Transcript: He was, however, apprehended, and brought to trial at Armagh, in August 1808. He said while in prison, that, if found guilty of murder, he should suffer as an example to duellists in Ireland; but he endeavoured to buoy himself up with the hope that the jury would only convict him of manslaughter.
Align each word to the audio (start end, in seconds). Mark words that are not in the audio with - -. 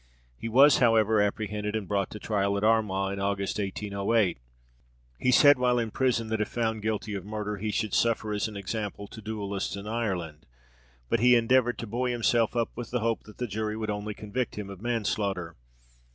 He 0.35 0.49
was, 0.49 0.79
however, 0.79 1.21
apprehended, 1.21 1.75
and 1.75 1.87
brought 1.87 2.09
to 2.09 2.17
trial 2.17 2.57
at 2.57 2.63
Armagh, 2.63 3.13
in 3.13 3.19
August 3.19 3.59
1808. 3.59 4.39
He 5.19 5.29
said 5.29 5.59
while 5.59 5.77
in 5.77 5.91
prison, 5.91 6.29
that, 6.29 6.41
if 6.41 6.47
found 6.47 6.81
guilty 6.81 7.13
of 7.13 7.23
murder, 7.23 7.57
he 7.57 7.69
should 7.69 7.93
suffer 7.93 8.33
as 8.33 8.47
an 8.47 8.57
example 8.57 9.07
to 9.09 9.21
duellists 9.21 9.75
in 9.75 9.85
Ireland; 9.87 10.47
but 11.07 11.19
he 11.19 11.35
endeavoured 11.35 11.77
to 11.77 11.85
buoy 11.85 12.11
himself 12.13 12.55
up 12.55 12.71
with 12.75 12.89
the 12.89 13.01
hope 13.01 13.25
that 13.25 13.37
the 13.37 13.45
jury 13.45 13.77
would 13.77 13.91
only 13.91 14.15
convict 14.15 14.57
him 14.57 14.71
of 14.71 14.81
manslaughter. 14.81 15.55